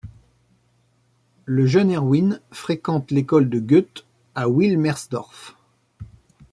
[1.45, 5.55] Le jeune Erwin fréquente l'école de Goethe à Wilmersdorf.